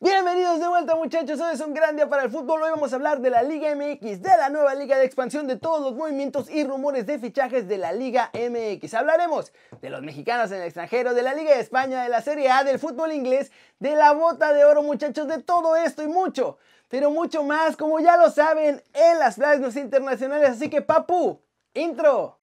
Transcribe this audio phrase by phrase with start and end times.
[0.00, 2.94] Bienvenidos de vuelta muchachos, hoy es un gran día para el fútbol, hoy vamos a
[2.96, 6.48] hablar de la Liga MX, de la nueva liga de expansión, de todos los movimientos
[6.48, 8.94] y rumores de fichajes de la Liga MX.
[8.94, 12.48] Hablaremos de los mexicanos en el extranjero, de la Liga de España, de la Serie
[12.48, 13.50] A, del fútbol inglés,
[13.80, 17.98] de la bota de oro muchachos, de todo esto y mucho, pero mucho más, como
[17.98, 21.40] ya lo saben, en las playas internacionales, así que papu,
[21.74, 22.38] intro.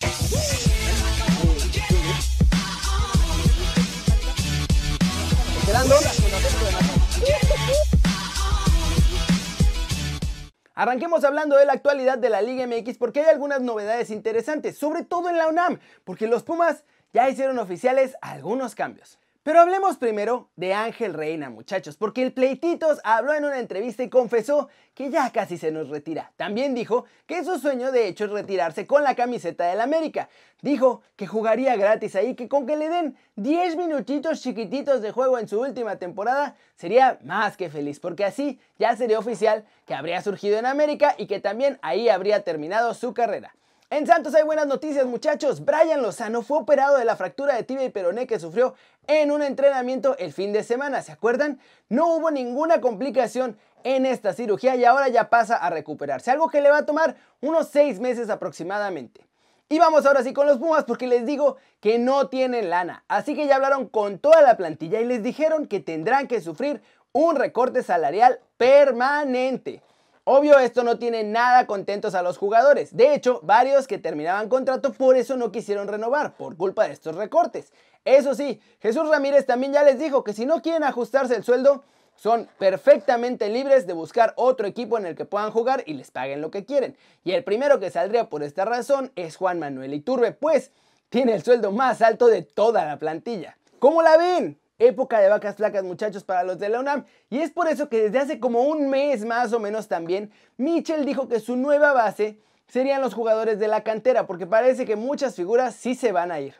[10.78, 15.04] Arranquemos hablando de la actualidad de la Liga MX porque hay algunas novedades interesantes, sobre
[15.04, 16.84] todo en la UNAM, porque los Pumas
[17.14, 19.18] ya hicieron oficiales algunos cambios.
[19.46, 24.10] Pero hablemos primero de Ángel Reina, muchachos, porque el Pleititos habló en una entrevista y
[24.10, 26.32] confesó que ya casi se nos retira.
[26.36, 30.30] También dijo que su sueño de hecho es retirarse con la camiseta del América.
[30.64, 35.38] Dijo que jugaría gratis ahí, que con que le den 10 minutitos chiquititos de juego
[35.38, 40.24] en su última temporada sería más que feliz, porque así ya sería oficial que habría
[40.24, 43.54] surgido en América y que también ahí habría terminado su carrera.
[43.92, 47.86] En Santos hay buenas noticias muchachos, Brian Lozano fue operado de la fractura de tibia
[47.86, 48.74] y peroné que sufrió
[49.08, 51.60] en un entrenamiento el fin de semana, ¿se acuerdan?
[51.90, 56.62] No hubo ninguna complicación en esta cirugía y ahora ya pasa a recuperarse, algo que
[56.62, 59.26] le va a tomar unos 6 meses aproximadamente.
[59.70, 63.36] Y vamos ahora sí con los Pumas porque les digo que no tienen lana, así
[63.36, 66.82] que ya hablaron con toda la plantilla y les dijeron que tendrán que sufrir
[67.12, 69.82] un recorte salarial permanente.
[70.28, 72.98] Obvio esto no tiene nada contentos a los jugadores.
[72.98, 77.16] De hecho, varios que terminaban contrato por eso no quisieron renovar, por culpa de estos
[77.16, 77.72] recortes.
[78.06, 81.84] Eso sí, Jesús Ramírez también ya les dijo que si no quieren ajustarse el sueldo,
[82.16, 86.42] son perfectamente libres de buscar otro equipo en el que puedan jugar y les paguen
[86.42, 86.96] lo que quieren.
[87.24, 90.72] Y el primero que saldría por esta razón es Juan Manuel Iturbe, pues
[91.10, 93.58] tiene el sueldo más alto de toda la plantilla.
[93.80, 94.60] ¿Cómo la ven?
[94.78, 98.04] época de vacas flacas muchachos para los de la UNAM y es por eso que
[98.04, 102.42] desde hace como un mes más o menos también Mitchell dijo que su nueva base
[102.68, 106.42] serían los jugadores de la cantera porque parece que muchas figuras sí se van a
[106.42, 106.56] ir.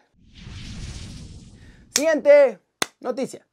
[1.96, 2.60] Siguiente
[3.00, 3.48] noticia.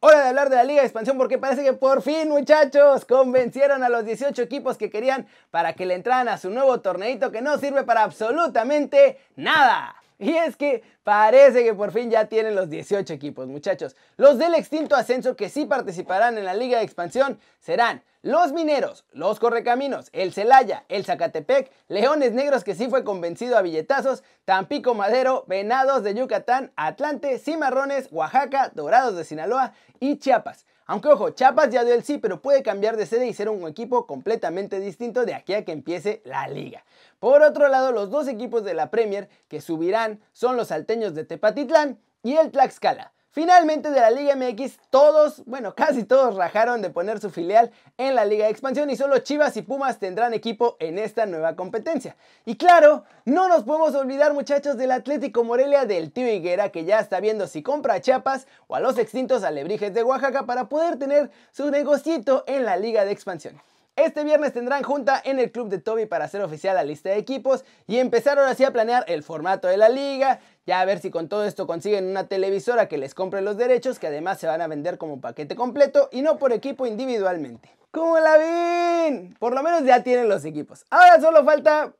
[0.00, 3.82] Hora de hablar de la Liga de Expansión porque parece que por fin muchachos convencieron
[3.82, 7.40] a los 18 equipos que querían para que le entraran a su nuevo torneito que
[7.40, 9.96] no sirve para absolutamente nada.
[10.18, 13.96] Y es que parece que por fin ya tienen los 18 equipos, muchachos.
[14.18, 19.06] Los del extinto ascenso que sí participarán en la Liga de Expansión serán los Mineros,
[19.12, 24.92] los Correcaminos, el Celaya, el Zacatepec, Leones Negros que sí fue convencido a billetazos, Tampico
[24.92, 30.66] Madero, Venados de Yucatán, Atlante, Cimarrones, Oaxaca, Dorados de Sinaloa y Chiapas.
[30.84, 33.66] Aunque ojo, Chiapas ya dio el sí, pero puede cambiar de sede y ser un
[33.66, 36.84] equipo completamente distinto de aquí a que empiece la liga.
[37.20, 41.24] Por otro lado, los dos equipos de la Premier que subirán son los salteños de
[41.24, 43.14] Tepatitlán y el Tlaxcala.
[43.30, 48.14] Finalmente de la Liga MX, todos, bueno, casi todos rajaron de poner su filial en
[48.14, 52.16] la Liga de Expansión y solo Chivas y Pumas tendrán equipo en esta nueva competencia.
[52.46, 57.00] Y claro, no nos podemos olvidar muchachos del Atlético Morelia del tío Higuera que ya
[57.00, 60.98] está viendo si compra a Chiapas o a los extintos alebrijes de Oaxaca para poder
[60.98, 63.60] tener su negocito en la Liga de Expansión.
[63.98, 67.16] Este viernes tendrán junta en el club de Toby para hacer oficial la lista de
[67.16, 70.38] equipos y empezar ahora sí a planear el formato de la liga,
[70.68, 73.98] ya a ver si con todo esto consiguen una televisora que les compre los derechos,
[73.98, 77.70] que además se van a vender como paquete completo y no por equipo individualmente.
[77.90, 79.34] ¿Cómo la ven?
[79.38, 80.84] Por lo menos ya tienen los equipos.
[80.90, 81.94] Ahora solo falta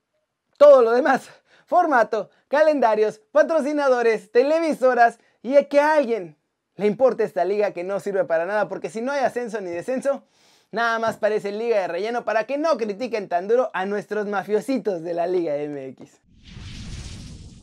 [0.58, 1.30] todo lo demás.
[1.66, 6.36] Formato, calendarios, patrocinadores, televisoras y a que a alguien
[6.76, 9.70] le importe esta liga que no sirve para nada porque si no hay ascenso ni
[9.70, 10.24] descenso,
[10.70, 15.02] Nada más parece liga de relleno para que no critiquen tan duro a nuestros mafiositos
[15.02, 16.20] de la Liga MX.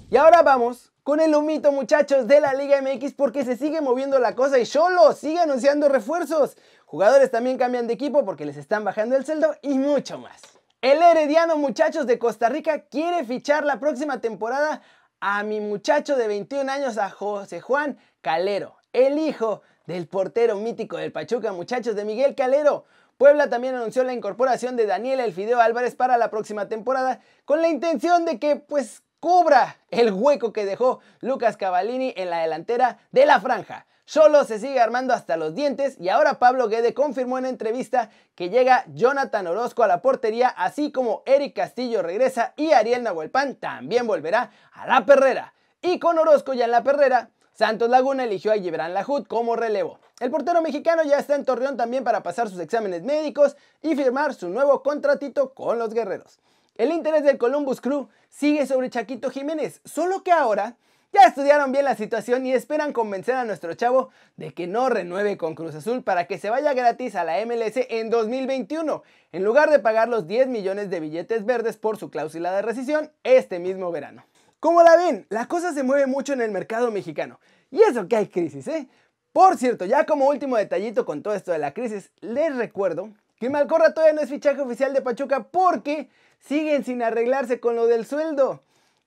[0.10, 4.18] Y ahora vamos con el humito muchachos de la Liga MX porque se sigue moviendo
[4.18, 6.58] la cosa y solo sigue anunciando refuerzos.
[6.88, 10.42] Jugadores también cambian de equipo porque les están bajando el sueldo y mucho más.
[10.82, 14.82] El Herediano muchachos de Costa Rica quiere fichar la próxima temporada
[15.20, 20.98] a mi muchacho de 21 años, a José Juan Calero, el hijo del portero mítico
[20.98, 22.86] del Pachuca, muchachos, de Miguel Calero.
[23.20, 27.70] Puebla también anunció la incorporación de Daniel Elfideo Álvarez para la próxima temporada con la
[27.70, 33.26] intención de que pues cubra el hueco que dejó Lucas Cavallini en la delantera de
[33.26, 33.86] la franja.
[34.08, 38.52] Solo se sigue armando hasta los dientes y ahora Pablo Guede confirmó en entrevista que
[38.52, 44.06] llega Jonathan Orozco a la portería, así como Eric Castillo regresa y Ariel Nahuelpan también
[44.06, 45.56] volverá a la perrera.
[45.82, 50.00] Y con Orozco ya en la perrera, Santos Laguna eligió a Gibran Lahoud como relevo.
[50.20, 54.36] El portero mexicano ya está en Torreón también para pasar sus exámenes médicos y firmar
[54.36, 56.40] su nuevo contratito con los guerreros.
[56.76, 60.76] El interés del Columbus Crew sigue sobre Chaquito Jiménez, solo que ahora
[61.14, 65.38] ya estudiaron bien la situación y esperan convencer a nuestro chavo de que no renueve
[65.38, 69.70] con Cruz Azul para que se vaya gratis a la MLS en 2021, en lugar
[69.70, 73.90] de pagar los 10 millones de billetes verdes por su cláusula de rescisión este mismo
[73.92, 74.26] verano.
[74.60, 77.40] Como la ven, la cosa se mueve mucho en el mercado mexicano.
[77.72, 78.90] Y eso que hay crisis, ¿eh?
[79.32, 83.14] Por cierto, ya como último detallito con todo esto de la crisis, les recuerdo
[83.46, 86.10] que Malcorra todavía no es fichaje oficial de Pachuca porque
[86.40, 88.64] siguen sin arreglarse con lo del sueldo.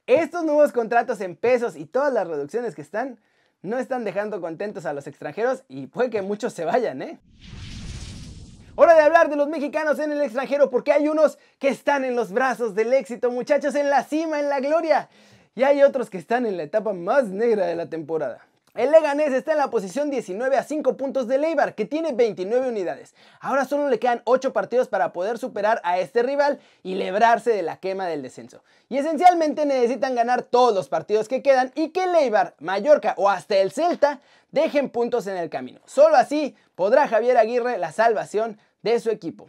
[0.07, 3.19] Estos nuevos contratos en pesos y todas las reducciones que están
[3.63, 7.19] no están dejando contentos a los extranjeros y puede que muchos se vayan, ¿eh?
[8.77, 12.15] Hora de hablar de los mexicanos en el extranjero porque hay unos que están en
[12.15, 15.09] los brazos del éxito, muchachos, en la cima, en la gloria.
[15.57, 18.48] Y hay otros que están en la etapa más negra de la temporada.
[18.79, 22.69] El Leganés está en la posición 19 a 5 puntos de Leibar, que tiene 29
[22.69, 23.13] unidades.
[23.41, 27.63] Ahora solo le quedan 8 partidos para poder superar a este rival y librarse de
[27.63, 28.63] la quema del descenso.
[28.89, 33.57] Y esencialmente necesitan ganar todos los partidos que quedan y que Leibar, Mallorca o hasta
[33.57, 34.21] el Celta
[34.53, 35.81] dejen puntos en el camino.
[35.85, 39.49] Solo así podrá Javier Aguirre la salvación de su equipo.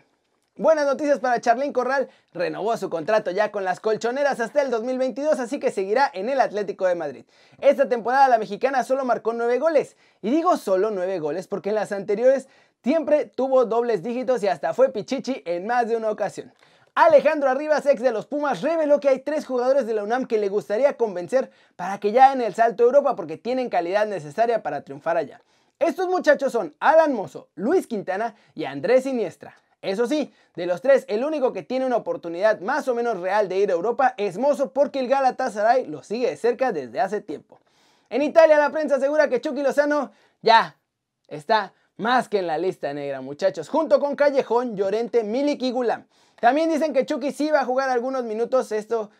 [0.60, 5.40] Buenas noticias para Charlín Corral, renovó su contrato ya con las colchoneras hasta el 2022,
[5.40, 7.24] así que seguirá en el Atlético de Madrid.
[7.62, 11.76] Esta temporada la mexicana solo marcó 9 goles, y digo solo 9 goles porque en
[11.76, 12.50] las anteriores
[12.84, 16.52] siempre tuvo dobles dígitos y hasta fue pichichi en más de una ocasión.
[16.94, 20.40] Alejandro Arribas, ex de los Pumas, reveló que hay tres jugadores de la UNAM que
[20.40, 24.62] le gustaría convencer para que ya en el salto a Europa porque tienen calidad necesaria
[24.62, 25.42] para triunfar allá.
[25.80, 29.56] Estos muchachos son Alan Mozo, Luis Quintana y Andrés Siniestra.
[29.81, 33.48] Eso sí, de los tres, el único que tiene una oportunidad más o menos real
[33.48, 37.22] de ir a Europa es Mozo porque el Galatasaray lo sigue de cerca desde hace
[37.22, 37.60] tiempo.
[38.10, 40.12] En Italia la prensa asegura que Chucky Lozano
[40.42, 40.78] ya
[41.28, 46.08] está más que en la lista negra, muchachos, junto con Callejón, Llorente, Milik y Gulam.
[46.40, 49.12] También dicen que Chucky sí va a jugar algunos minutos, esto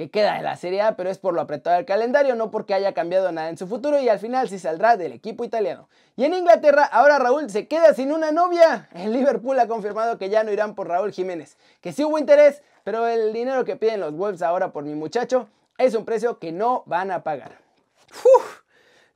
[0.00, 2.72] que queda de la Serie A, pero es por lo apretado del calendario, no porque
[2.72, 5.90] haya cambiado nada en su futuro y al final sí saldrá del equipo italiano.
[6.16, 8.88] Y en Inglaterra, ahora Raúl se queda sin una novia.
[8.94, 12.62] El Liverpool ha confirmado que ya no irán por Raúl Jiménez, que sí hubo interés,
[12.82, 16.50] pero el dinero que piden los Wolves ahora por mi muchacho es un precio que
[16.50, 17.58] no van a pagar.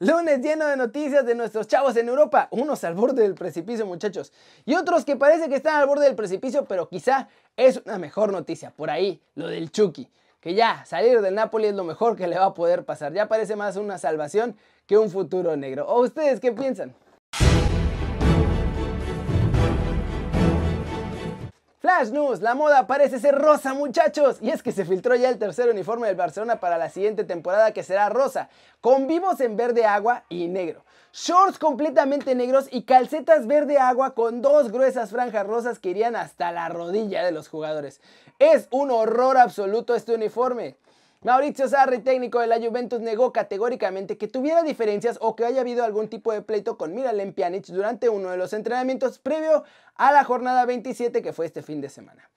[0.00, 4.34] Lunes lleno de noticias de nuestros chavos en Europa, unos al borde del precipicio muchachos,
[4.66, 8.32] y otros que parece que están al borde del precipicio, pero quizá es una mejor
[8.32, 10.10] noticia, por ahí, lo del Chucky
[10.44, 13.14] que ya salir del Napoli es lo mejor que le va a poder pasar.
[13.14, 14.54] Ya parece más una salvación
[14.86, 15.88] que un futuro negro.
[15.88, 16.94] ¿O ustedes qué piensan?
[21.84, 24.38] Flash News, la moda parece ser rosa muchachos.
[24.40, 27.72] Y es que se filtró ya el tercer uniforme del Barcelona para la siguiente temporada
[27.72, 28.48] que será rosa,
[28.80, 30.82] con vivos en verde agua y negro.
[31.12, 36.52] Shorts completamente negros y calcetas verde agua con dos gruesas franjas rosas que irían hasta
[36.52, 38.00] la rodilla de los jugadores.
[38.38, 40.76] Es un horror absoluto este uniforme.
[41.24, 45.82] Mauricio Sarri, técnico de la Juventus, negó categóricamente que tuviera diferencias o que haya habido
[45.82, 50.22] algún tipo de pleito con Miralem Pjanic durante uno de los entrenamientos previo a la
[50.22, 52.28] jornada 27 que fue este fin de semana.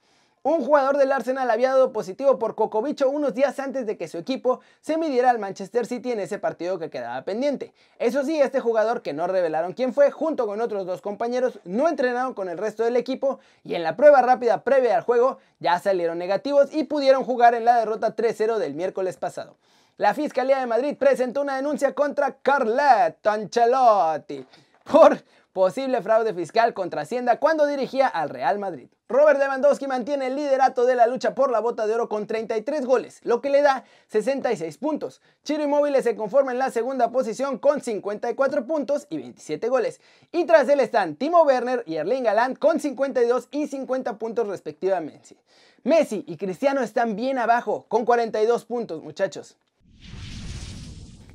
[0.48, 4.16] Un jugador del Arsenal había dado positivo por Cocobicho unos días antes de que su
[4.16, 7.74] equipo se midiera al Manchester City en ese partido que quedaba pendiente.
[7.98, 11.86] Eso sí, este jugador, que no revelaron quién fue, junto con otros dos compañeros, no
[11.86, 15.78] entrenaron con el resto del equipo y en la prueba rápida previa al juego ya
[15.80, 19.58] salieron negativos y pudieron jugar en la derrota 3-0 del miércoles pasado.
[19.98, 24.46] La Fiscalía de Madrid presentó una denuncia contra Carletto Ancelotti
[24.90, 25.22] por
[25.52, 28.88] posible fraude fiscal contra Hacienda cuando dirigía al Real Madrid.
[29.10, 32.84] Robert Lewandowski mantiene el liderato de la lucha por la bota de oro con 33
[32.84, 35.22] goles, lo que le da 66 puntos.
[35.44, 40.02] Chiro Inmóvil se conforma en la segunda posición con 54 puntos y 27 goles.
[40.30, 45.36] Y tras él están Timo Werner y Erling Haaland con 52 y 50 puntos respectivamente.
[45.84, 49.56] Messi y Cristiano están bien abajo con 42 puntos, muchachos.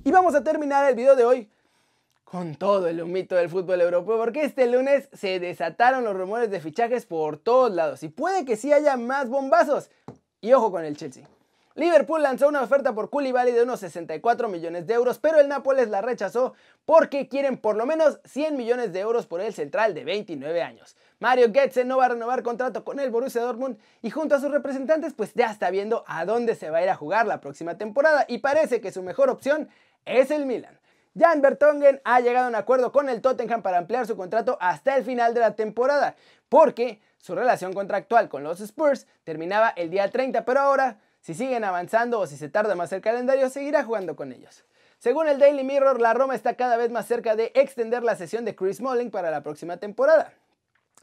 [0.04, 1.50] Y vamos a terminar el video de hoy
[2.34, 6.60] con todo el humito del fútbol europeo, porque este lunes se desataron los rumores de
[6.60, 9.92] fichajes por todos lados y puede que sí haya más bombazos.
[10.42, 11.28] Y ojo con el Chelsea.
[11.76, 15.90] Liverpool lanzó una oferta por Koulibaly de unos 64 millones de euros, pero el Nápoles
[15.90, 20.04] la rechazó porque quieren por lo menos 100 millones de euros por el central de
[20.04, 20.96] 29 años.
[21.20, 24.50] Mario Götze no va a renovar contrato con el Borussia Dortmund y junto a sus
[24.50, 27.78] representantes pues ya está viendo a dónde se va a ir a jugar la próxima
[27.78, 29.70] temporada y parece que su mejor opción
[30.06, 30.80] es el Milan.
[31.16, 34.96] Jan Bertongen ha llegado a un acuerdo con el Tottenham para ampliar su contrato hasta
[34.96, 36.16] el final de la temporada,
[36.50, 41.64] porque su relación contractual con los Spurs terminaba el día 30, pero ahora, si siguen
[41.64, 44.66] avanzando o si se tarda más el calendario, seguirá jugando con ellos.
[44.98, 48.44] Según el Daily Mirror, la Roma está cada vez más cerca de extender la sesión
[48.44, 50.34] de Chris Smalling para la próxima temporada.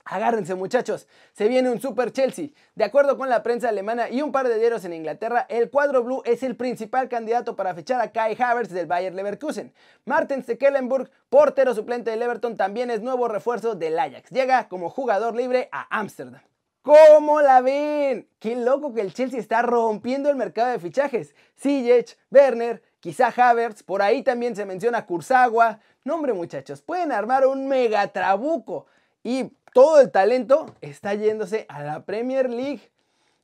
[0.04, 2.49] Agárrense muchachos, se viene un Super Chelsea.
[2.75, 6.02] De acuerdo con la prensa alemana y un par de diarios en Inglaterra, el cuadro
[6.02, 9.73] blue es el principal candidato para fichar a Kai Havertz del Bayer Leverkusen.
[10.07, 14.30] Martin Stekelenburg, portero suplente del Everton, también es nuevo refuerzo del Ajax.
[14.30, 16.42] Llega como jugador libre a Ámsterdam.
[16.83, 18.26] ¿Cómo la ven?
[18.38, 21.35] Qué loco que el Chelsea está rompiendo el mercado de fichajes.
[21.59, 25.78] Ziyech, Werner, quizá Havertz, por ahí también se menciona Kurzawa.
[26.04, 28.87] No hombre muchachos, pueden armar un mega trabuco.
[29.23, 32.91] Y todo el talento está yéndose a la Premier League.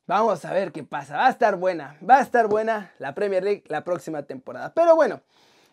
[0.06, 1.16] Vamos a ver qué pasa.
[1.16, 1.98] Va a estar buena.
[2.08, 4.72] Va a estar buena la Premier League la próxima temporada.
[4.72, 5.20] Pero bueno,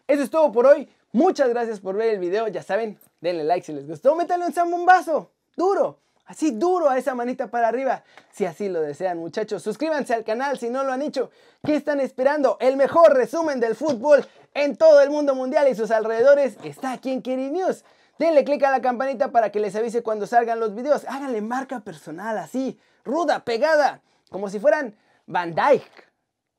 [0.07, 0.89] eso es todo por hoy.
[1.11, 2.47] Muchas gracias por ver el video.
[2.47, 4.15] Ya saben, denle like si les gustó.
[4.15, 5.31] Métanle un zambombazo.
[5.55, 5.99] Duro.
[6.25, 8.03] Así duro a esa manita para arriba.
[8.31, 9.61] Si así lo desean muchachos.
[9.61, 11.29] Suscríbanse al canal si no lo han hecho.
[11.63, 12.57] ¿Qué están esperando?
[12.59, 17.11] El mejor resumen del fútbol en todo el mundo mundial y sus alrededores está aquí
[17.11, 17.83] en Keri News.
[18.19, 21.05] Denle click a la campanita para que les avise cuando salgan los videos.
[21.07, 26.13] Háganle marca personal así, ruda, pegada, como si fueran Van Dyke.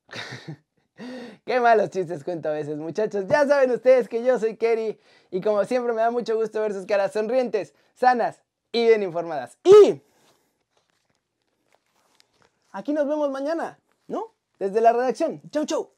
[1.45, 3.25] Qué malos chistes cuento a veces, muchachos.
[3.27, 4.99] Ya saben ustedes que yo soy Kerry
[5.31, 9.57] y como siempre me da mucho gusto ver sus caras sonrientes, sanas y bien informadas.
[9.63, 10.01] Y
[12.71, 14.33] aquí nos vemos mañana, ¿no?
[14.59, 15.41] Desde la redacción.
[15.51, 15.91] Chau, chau.